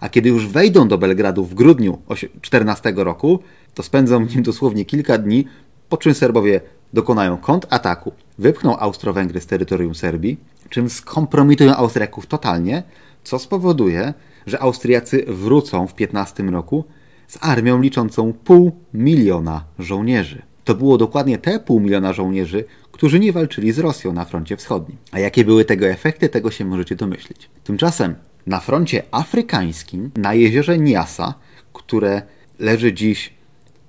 [0.00, 1.98] A kiedy już wejdą do Belgradu w grudniu
[2.40, 3.38] 14 roku,
[3.74, 5.44] to spędzą w nim dosłownie kilka dni,
[5.88, 6.60] po czym Serbowie
[6.92, 10.36] dokonają kontrataku, wypchną Austro-Węgry z terytorium Serbii,
[10.70, 12.82] czym skompromitują Austriaków totalnie,
[13.24, 14.14] co spowoduje,
[14.46, 16.84] że Austriacy wrócą w 15 roku
[17.28, 20.42] z armią liczącą pół miliona żołnierzy.
[20.64, 24.96] To było dokładnie te pół miliona żołnierzy, którzy nie walczyli z Rosją na froncie wschodnim.
[25.12, 27.50] A jakie były tego efekty, tego się możecie domyślić.
[27.64, 28.14] Tymczasem
[28.46, 31.34] na froncie afrykańskim, na jeziorze Niasa,
[31.72, 32.22] które
[32.58, 33.32] leży dziś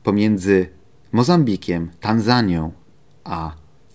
[0.04, 0.70] pomiędzy
[1.12, 2.72] Mozambikiem, Tanzanią
[3.24, 3.52] a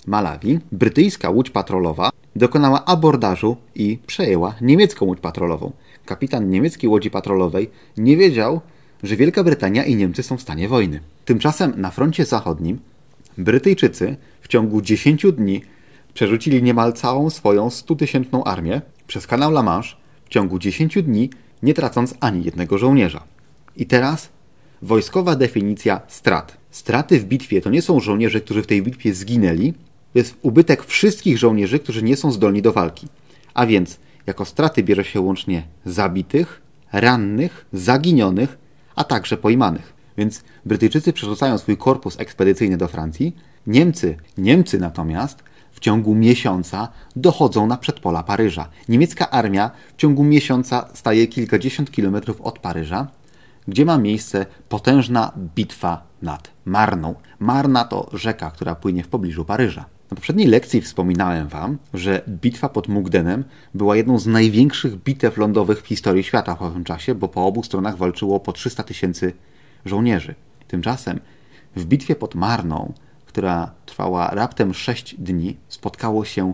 [0.06, 5.72] Malawi, brytyjska łódź patrolowa dokonała abordażu i przejęła niemiecką łódź patrolową.
[6.04, 8.60] Kapitan niemieckiej łodzi patrolowej nie wiedział,
[9.02, 11.00] że Wielka Brytania i Niemcy są w stanie wojny.
[11.24, 12.78] Tymczasem na froncie zachodnim
[13.38, 15.62] Brytyjczycy w ciągu 10 dni
[16.14, 21.30] przerzucili niemal całą swoją 100-tysięczną armię przez kanał La Manche w ciągu 10 dni,
[21.62, 23.24] nie tracąc ani jednego żołnierza.
[23.76, 24.28] I teraz
[24.82, 26.56] wojskowa definicja strat.
[26.70, 29.72] Straty w bitwie to nie są żołnierze, którzy w tej bitwie zginęli,
[30.12, 33.08] to jest ubytek wszystkich żołnierzy, którzy nie są zdolni do walki.
[33.54, 38.58] A więc jako straty bierze się łącznie zabitych, rannych, zaginionych,
[38.96, 39.94] a także pojmanych.
[40.16, 47.66] Więc Brytyjczycy przerzucają swój korpus ekspedycyjny do Francji, Niemcy, Niemcy natomiast w ciągu miesiąca dochodzą
[47.66, 48.68] na przedpola Paryża.
[48.88, 53.06] Niemiecka armia w ciągu miesiąca staje kilkadziesiąt kilometrów od Paryża,
[53.68, 57.14] gdzie ma miejsce potężna bitwa nad Marną.
[57.38, 59.84] Marna to rzeka, która płynie w pobliżu Paryża.
[60.12, 63.44] Na poprzedniej lekcji wspominałem Wam, że bitwa pod Mugdenem
[63.74, 67.62] była jedną z największych bitew lądowych w historii świata w owym czasie, bo po obu
[67.62, 69.32] stronach walczyło po 300 tysięcy
[69.84, 70.34] żołnierzy.
[70.68, 71.20] Tymczasem
[71.76, 72.92] w bitwie pod Marną,
[73.26, 76.52] która trwała raptem 6 dni, spotkało się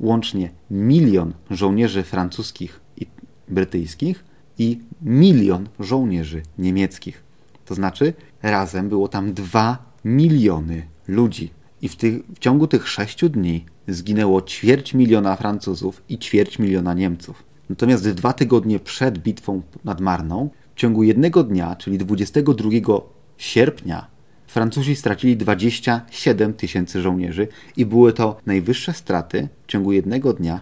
[0.00, 3.06] łącznie milion żołnierzy francuskich i
[3.48, 4.24] brytyjskich
[4.58, 7.24] i milion żołnierzy niemieckich.
[7.64, 11.63] To znaczy razem było tam 2 miliony ludzi.
[11.84, 16.94] I w, tych, w ciągu tych sześciu dni zginęło ćwierć miliona Francuzów i ćwierć miliona
[16.94, 17.42] Niemców.
[17.70, 22.70] Natomiast dwa tygodnie przed bitwą nad Marną, w ciągu jednego dnia, czyli 22
[23.38, 24.06] sierpnia,
[24.46, 30.60] Francuzi stracili 27 tysięcy żołnierzy i były to najwyższe straty w ciągu jednego dnia,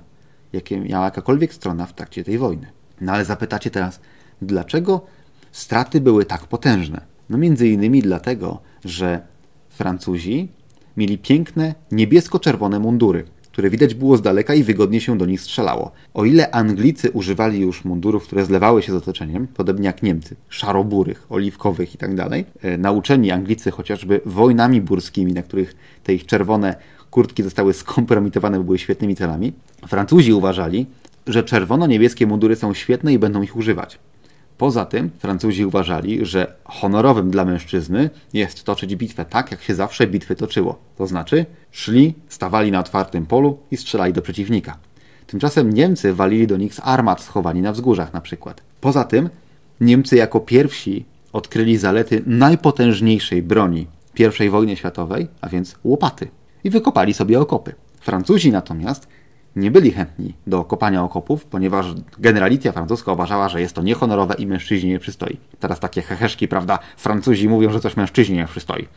[0.53, 2.67] jakie miała jakakolwiek strona w trakcie tej wojny.
[3.01, 4.01] No ale zapytacie teraz,
[4.43, 5.07] dlaczego
[5.53, 7.01] straty były tak potężne?
[7.31, 9.21] No między innymi dlatego, że
[9.69, 10.49] Francuzi
[10.97, 15.93] mieli piękne niebiesko-czerwone mundury, które widać było z daleka i wygodnie się do nich strzelało.
[16.15, 21.27] O ile Anglicy używali już mundurów, które zlewały się z otoczeniem, podobnie jak Niemcy, szaroburych,
[21.31, 26.77] oliwkowych itd., tak e, nauczeni Anglicy chociażby wojnami burskimi, na których te ich czerwone
[27.11, 29.53] kurtki zostały skompromitowane, były świetnymi celami,
[29.89, 30.87] Francuzi uważali,
[31.27, 33.99] że czerwono-niebieskie mundury są świetne i będą ich używać.
[34.63, 40.07] Poza tym Francuzi uważali, że honorowym dla mężczyzny jest toczyć bitwę tak, jak się zawsze
[40.07, 40.79] bitwy toczyło.
[40.99, 44.79] To znaczy szli, stawali na otwartym polu i strzelali do przeciwnika.
[45.27, 48.63] Tymczasem Niemcy walili do nich z armat schowani na wzgórzach na przykład.
[48.81, 49.29] Poza tym
[49.81, 53.87] Niemcy jako pierwsi odkryli zalety najpotężniejszej broni
[54.41, 56.29] I wojny światowej, a więc łopaty.
[56.65, 57.75] I wykopali sobie okopy.
[58.01, 59.09] Francuzi natomiast
[59.57, 61.87] nie byli chętni do kopania okopów, ponieważ
[62.19, 65.37] generalicja francuska uważała, że jest to niehonorowe i mężczyźnie nie przystoi.
[65.61, 68.89] Teraz takie heheszki, prawda, Francuzi mówią, że coś mężczyźnie nie przystoi.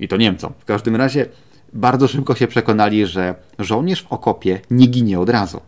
[0.00, 0.52] I to Niemcom.
[0.58, 1.26] W każdym razie
[1.72, 5.60] bardzo szybko się przekonali, że żołnierz w okopie nie ginie od razu.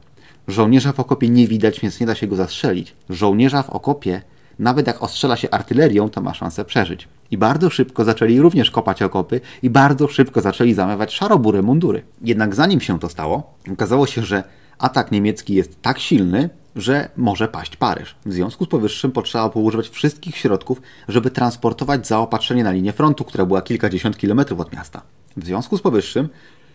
[0.49, 2.97] Żołnierza w okopie nie widać, więc nie da się go zastrzelić.
[3.11, 4.23] Żołnierza w okopie,
[4.59, 7.09] nawet jak ostrzela się artylerią, to ma szansę przeżyć.
[7.31, 12.03] I bardzo szybko zaczęli również kopać okopy i bardzo szybko zaczęli zamawiać szaroburę mundury.
[12.23, 14.45] Jednak zanim się to stało, okazało się, że
[14.79, 18.17] atak niemiecki jest tak silny, że może paść Paryż.
[18.27, 23.25] W związku z powyższym potrzeba było używać wszystkich środków, żeby transportować zaopatrzenie na linię frontu,
[23.25, 25.03] która była kilkadziesiąt kilometrów od miasta.
[25.37, 26.29] W związku z powyższym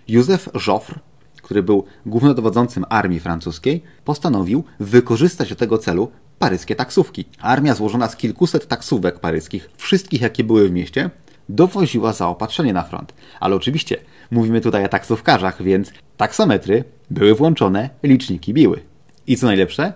[0.07, 0.99] Józef Joffre,
[1.51, 7.25] który był głównodowodzącym armii francuskiej, postanowił wykorzystać do tego celu paryskie taksówki.
[7.41, 11.09] Armia złożona z kilkuset taksówek paryskich, wszystkich jakie były w mieście,
[11.49, 13.13] dowoziła zaopatrzenie na front.
[13.39, 13.97] Ale oczywiście
[14.31, 18.79] mówimy tutaj o taksówkarzach, więc taksometry były włączone, liczniki biły.
[19.27, 19.93] I co najlepsze,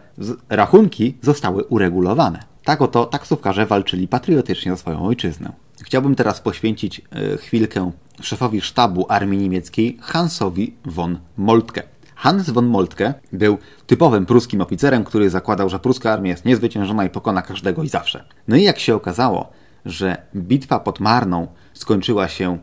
[0.50, 2.40] rachunki zostały uregulowane.
[2.64, 5.52] Tak oto taksówkarze walczyli patriotycznie za swoją ojczyznę.
[5.84, 7.92] Chciałbym teraz poświęcić e, chwilkę
[8.22, 11.84] szefowi sztabu armii niemieckiej Hansowi von Moltke.
[12.16, 17.10] Hans von Moltke był typowym pruskim oficerem, który zakładał, że pruska armia jest niezwyciężona i
[17.10, 18.26] pokona każdego i zawsze.
[18.48, 19.52] No i jak się okazało,
[19.86, 22.58] że bitwa pod Marną skończyła się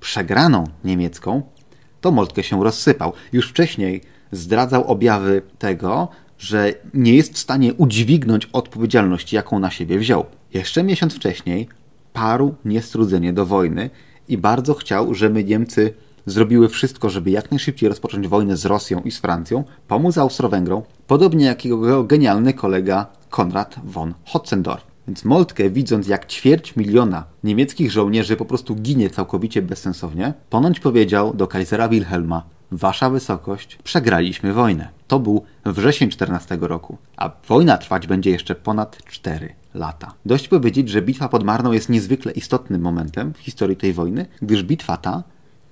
[0.00, 1.42] przegraną niemiecką,
[2.00, 3.12] to Moltke się rozsypał.
[3.32, 9.98] Już wcześniej zdradzał objawy tego, że nie jest w stanie udźwignąć odpowiedzialności, jaką na siebie
[9.98, 10.26] wziął.
[10.54, 11.68] Jeszcze miesiąc wcześniej
[12.12, 13.90] parł niestrudzenie do wojny
[14.28, 15.94] i bardzo chciał, żeby Niemcy
[16.26, 21.46] zrobiły wszystko, żeby jak najszybciej rozpocząć wojnę z Rosją i z Francją, pomóc Austro-Węgrom, podobnie
[21.46, 24.84] jak jego genialny kolega Konrad von Hotzendorf.
[25.06, 31.34] Więc Moltke, widząc jak ćwierć miliona niemieckich żołnierzy po prostu ginie całkowicie bezsensownie, ponoć powiedział
[31.34, 34.88] do Kaisera Wilhelma: Wasza wysokość, przegraliśmy wojnę.
[35.06, 40.14] To był wrzesień 14 roku, a wojna trwać będzie jeszcze ponad 4 lata.
[40.26, 44.62] Dość powiedzieć, że bitwa pod Marną jest niezwykle istotnym momentem w historii tej wojny, gdyż
[44.62, 45.22] bitwa ta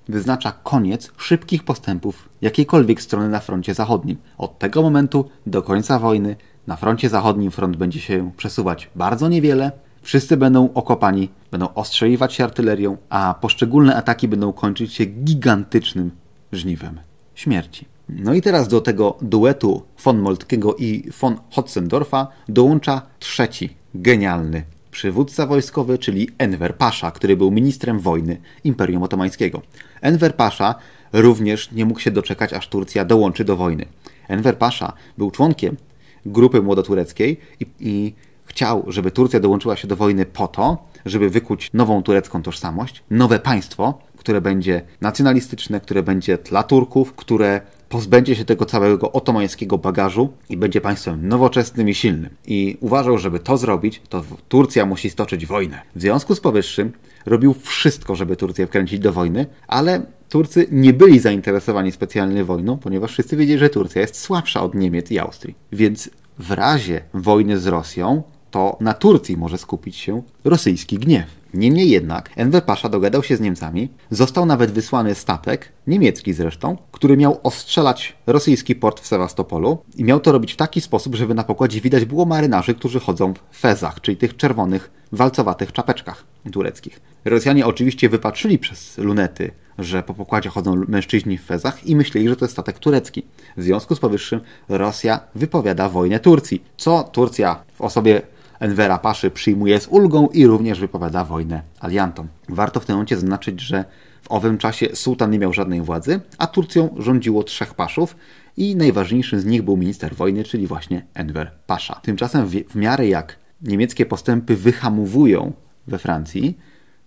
[0.09, 4.17] wyznacza koniec szybkich postępów jakiejkolwiek strony na froncie zachodnim.
[4.37, 6.35] Od tego momentu do końca wojny
[6.67, 9.71] na froncie zachodnim front będzie się przesuwać bardzo niewiele.
[10.01, 16.11] Wszyscy będą okopani, będą ostrzeliwać się artylerią, a poszczególne ataki będą kończyć się gigantycznym
[16.51, 16.99] żniwem
[17.35, 17.85] śmierci.
[18.09, 25.45] No i teraz do tego duetu von Moltkiego i von Hotzendorfa dołącza trzeci genialny przywódca
[25.45, 29.61] wojskowy, czyli Enver Pasza, który był ministrem wojny Imperium Otomańskiego.
[30.01, 30.75] Enver Pasza
[31.13, 33.85] również nie mógł się doczekać, aż Turcja dołączy do wojny.
[34.27, 35.77] Enver Pasza był członkiem
[36.25, 38.13] grupy młodotureckiej i, i
[38.45, 43.39] chciał, żeby Turcja dołączyła się do wojny po to, żeby wykuć nową turecką tożsamość, nowe
[43.39, 50.29] państwo, które będzie nacjonalistyczne, które będzie dla Turków, które pozbędzie się tego całego otomańskiego bagażu
[50.49, 52.29] i będzie państwem nowoczesnym i silnym.
[52.47, 55.81] I uważał, żeby to zrobić, to Turcja musi stoczyć wojnę.
[55.95, 56.91] W związku z powyższym
[57.25, 63.11] robił wszystko, żeby Turcję wkręcić do wojny, ale Turcy nie byli zainteresowani specjalnie wojną, ponieważ
[63.11, 65.55] wszyscy wiedzieli, że Turcja jest słabsza od Niemiec i Austrii.
[65.71, 71.36] Więc w razie wojny z Rosją, to na Turcji może skupić się rosyjski gniew.
[71.53, 77.17] Niemniej jednak Enver Pasza dogadał się z Niemcami, został nawet wysłany statek, niemiecki zresztą, który
[77.17, 81.43] miał ostrzelać rosyjski port w Sewastopolu i miał to robić w taki sposób, żeby na
[81.43, 86.99] pokładzie widać było marynarzy, którzy chodzą w fezach, czyli tych czerwonych, walcowatych czapeczkach tureckich.
[87.25, 92.35] Rosjanie oczywiście wypatrzyli przez lunety, że po pokładzie chodzą mężczyźni w fezach i myśleli, że
[92.35, 93.25] to jest statek turecki.
[93.57, 98.21] W związku z powyższym Rosja wypowiada wojnę Turcji, co Turcja w osobie
[98.59, 102.27] Envera Paszy przyjmuje z ulgą i również wypowiada wojnę aliantom.
[102.49, 103.85] Warto w tym momencie zaznaczyć, że
[104.21, 108.15] w owym czasie sułtan nie miał żadnej władzy, a Turcją rządziło trzech paszów
[108.57, 111.99] i najważniejszym z nich był minister wojny, czyli właśnie Enver Pasza.
[112.01, 115.53] Tymczasem w, w miarę jak niemieckie postępy wyhamowują
[115.87, 116.57] we Francji,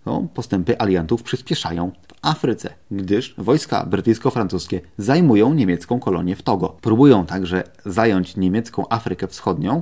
[0.03, 6.77] to postępy aliantów przyspieszają w Afryce, gdyż wojska brytyjsko-francuskie zajmują niemiecką kolonię w Togo.
[6.81, 9.81] Próbują także zająć niemiecką Afrykę Wschodnią,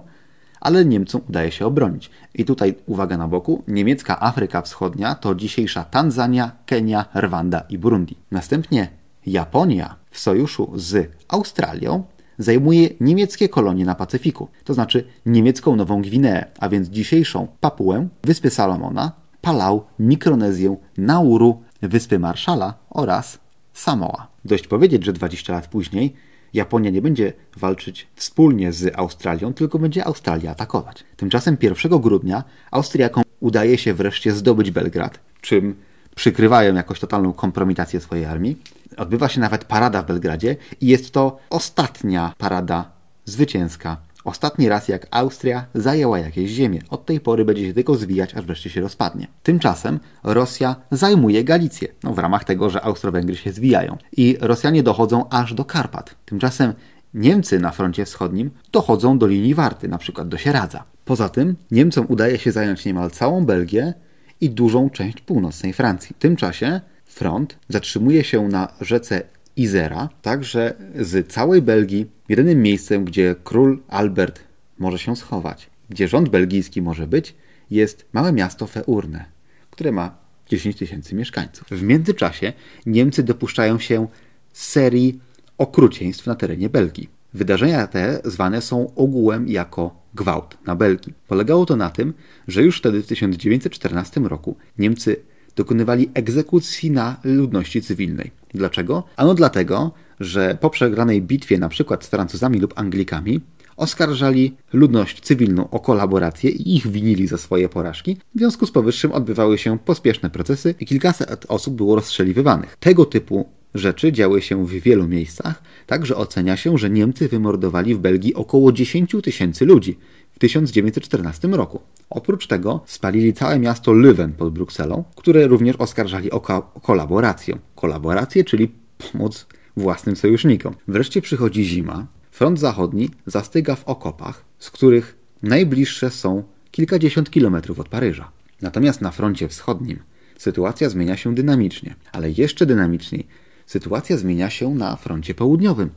[0.62, 2.10] ale Niemcom udaje się obronić.
[2.34, 8.16] I tutaj uwaga na boku, niemiecka Afryka Wschodnia to dzisiejsza Tanzania, Kenia, Rwanda i Burundi.
[8.32, 8.88] Następnie
[9.26, 12.04] Japonia w sojuszu z Australią
[12.38, 18.50] zajmuje niemieckie kolonie na Pacyfiku, to znaczy niemiecką Nową Gwineę, a więc dzisiejszą Papułę, Wyspy
[18.50, 23.40] Salomona, Palau, Mikronezję, Nauru, Wyspy Marszala oraz
[23.74, 24.28] Samoa.
[24.46, 26.16] Dość powiedzieć, że 20 lat później
[26.54, 31.04] Japonia nie będzie walczyć wspólnie z Australią, tylko będzie Australia atakować.
[31.18, 35.76] Tymczasem 1 grudnia Austriakom udaje się wreszcie zdobyć Belgrad, czym
[36.16, 38.62] przykrywają jakoś totalną kompromitację swojej armii.
[38.98, 42.92] Odbywa się nawet parada w Belgradzie i jest to ostatnia parada
[43.26, 43.98] zwycięska
[44.30, 46.82] Ostatni raz jak Austria zajęła jakieś ziemię.
[46.90, 49.28] Od tej pory będzie się tylko zwijać, aż wreszcie się rozpadnie.
[49.44, 53.98] Tymczasem Rosja zajmuje Galicję, no, w ramach tego, że Austro-Węgry się zwijają.
[54.18, 56.16] I Rosjanie dochodzą aż do Karpat.
[56.26, 56.74] Tymczasem
[57.14, 60.84] Niemcy na froncie wschodnim dochodzą do linii Warty, na przykład do Sieradza.
[61.06, 63.94] Poza tym Niemcom udaje się zająć niemal całą Belgię
[64.42, 66.16] i dużą część północnej Francji.
[66.16, 69.22] W tym czasie front zatrzymuje się na rzece
[69.56, 74.40] Izera, także z całej Belgii jedynym miejscem, gdzie król Albert
[74.80, 77.36] może się schować, gdzie rząd belgijski może być,
[77.72, 79.26] jest małe miasto Feurne,
[79.72, 80.18] które ma
[80.48, 81.68] 10 tysięcy mieszkańców.
[81.72, 82.54] W międzyczasie
[82.86, 84.08] Niemcy dopuszczają się
[84.54, 85.20] serii
[85.58, 87.10] okrucieństw na terenie Belgii.
[87.34, 91.14] Wydarzenia te zwane są ogółem jako gwałt na Belgii.
[91.28, 92.14] Polegało to na tym,
[92.48, 95.16] że już wtedy w 1914 roku Niemcy
[95.56, 98.32] dokonywali egzekucji na ludności cywilnej.
[98.54, 99.04] Dlaczego?
[99.16, 103.42] Ano dlatego, że po przegranej bitwie na przykład z Francuzami lub Anglikami
[103.78, 108.18] oskarżali ludność cywilną o kolaborację i ich winili za swoje porażki.
[108.36, 112.78] W związku z powyższym odbywały się pospieszne procesy i kilkaset osób było rozstrzeliwywanych.
[112.80, 118.00] Tego typu rzeczy działy się w wielu miejscach, także ocenia się, że Niemcy wymordowali w
[118.00, 119.98] Belgii około 10 tysięcy ludzi
[120.40, 121.80] w 1914 roku.
[122.10, 127.58] Oprócz tego spalili całe miasto Leuven pod Brukselą, które również oskarżali o, ko o kolaborację.
[127.76, 130.76] Kolaborację, czyli pomoc własnym sojusznikom.
[130.88, 132.08] Wreszcie przychodzi zima.
[132.32, 138.32] Front zachodni zastyga w okopach, z których najbliższe są kilkadziesiąt kilometrów od Paryża.
[138.62, 140.00] Natomiast na froncie wschodnim
[140.38, 143.28] sytuacja zmienia się dynamicznie, ale jeszcze dynamiczniej
[143.66, 145.90] sytuacja zmienia się na froncie południowym,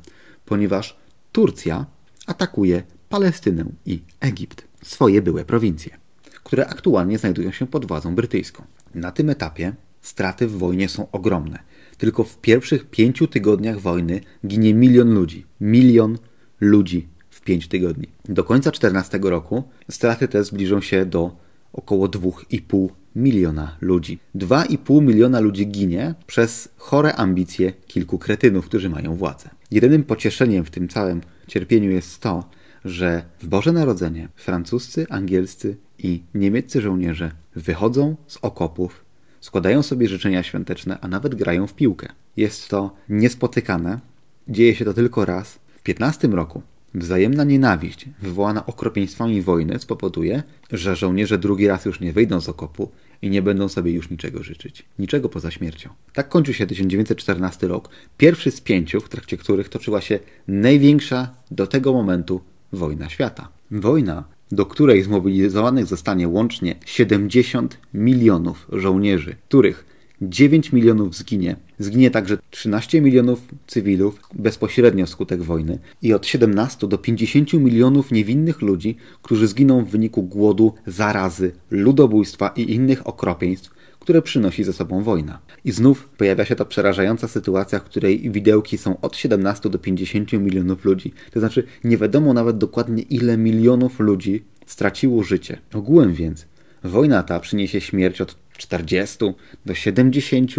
[0.44, 0.96] ponieważ
[1.32, 1.86] Turcja
[2.26, 2.82] atakuje
[3.12, 5.96] Palestynę i Egipt, swoje były prowincje,
[6.44, 8.64] które aktualnie znajdują się pod władzą brytyjską.
[8.94, 11.58] Na tym etapie straty w wojnie są ogromne.
[11.98, 15.46] Tylko w pierwszych pięciu tygodniach wojny ginie milion ludzi.
[15.60, 16.18] Milion
[16.60, 18.06] ludzi w pięć tygodni.
[18.24, 21.36] Do końca 14 roku straty te zbliżą się do
[21.72, 24.18] około 2,5 miliona ludzi.
[24.34, 29.50] 2,5 miliona ludzi ginie przez chore ambicje kilku kretynów, którzy mają władzę.
[29.70, 32.44] Jedynym pocieszeniem w tym całym cierpieniu jest to,
[32.84, 39.04] że w Boże Narodzenie francuscy, angielscy i niemieccy żołnierze wychodzą z okopów,
[39.40, 42.08] składają sobie życzenia świąteczne, a nawet grają w piłkę.
[42.36, 44.00] Jest to niespotykane.
[44.48, 45.58] Dzieje się to tylko raz.
[45.76, 46.62] W 15 roku
[46.94, 52.90] Wzajemna nienawiść wywołana okropieństwami wojny spowoduje, że żołnierze drugi raz już nie wyjdą z okopu
[53.22, 54.84] i nie będą sobie już niczego życzyć.
[54.98, 55.90] Niczego poza śmiercią.
[56.12, 60.18] Tak kończy się 1914 rok, pierwszy z pięciu, w trakcie których toczyła się
[60.48, 62.40] największa do tego momentu
[62.72, 63.48] wojna świata.
[63.70, 69.92] Wojna, do której zmobilizowanych zostanie łącznie 70 milionów żołnierzy, których
[70.22, 71.56] 9 milionów zginie.
[71.78, 78.62] Zginie także 13 milionów cywilów bezpośrednio wskutek wojny i od 17 do 50 milionów niewinnych
[78.62, 83.70] ludzi, którzy zginą w wyniku głodu, zarazy, ludobójstwa i innych okropieństw,
[84.02, 85.38] które przynosi ze sobą wojna.
[85.64, 90.32] I znów pojawia się ta przerażająca sytuacja, w której widełki są od 17 do 50
[90.32, 91.12] milionów ludzi.
[91.30, 95.58] To znaczy nie wiadomo nawet dokładnie ile milionów ludzi straciło życie.
[95.74, 96.46] Ogółem więc
[96.84, 99.18] wojna ta przyniesie śmierć od 40
[99.66, 100.50] do 70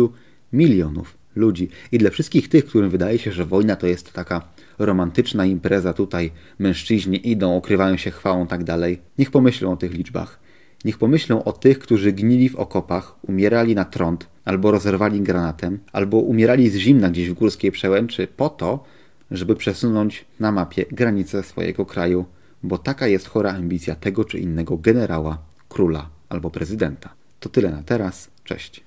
[0.54, 1.70] milionów ludzi.
[1.92, 4.42] I dla wszystkich tych, którym wydaje się, że wojna to jest taka
[4.80, 10.43] romantyczna impreza, tutaj mężczyźni idą, okrywają się chwałą, tak dalej, niech pomyślą o tych liczbach.
[10.86, 16.18] Niech pomyślą o tych, którzy gnili w okopach, umierali na trąd, albo rozerwali granatem, albo
[16.18, 18.84] umierali z zimna gdzieś w górskiej przełęczy po to,
[19.32, 22.26] żeby przesunąć na mapie granice swojego kraju,
[22.64, 25.38] bo taka jest chora ambicja tego czy innego generała,
[25.70, 27.14] króla albo prezydenta.
[27.40, 28.30] To tyle na teraz.
[28.44, 28.84] Cześć.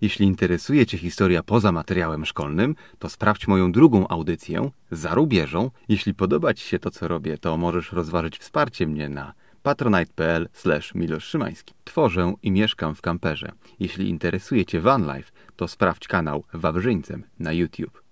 [0.00, 5.70] Jeśli interesuje Cię historia poza materiałem szkolnym, to sprawdź moją drugą audycję za rubieżą.
[5.88, 9.32] Jeśli podoba Ci się to, co robię, to możesz rozważyć wsparcie mnie na
[9.66, 10.48] patronite.pl
[11.20, 11.74] Szymański.
[11.84, 13.52] Tworzę i mieszkam w kamperze.
[13.80, 18.05] Jeśli interesuje Cię van life, to sprawdź kanał Wawrzyńcem na YouTube.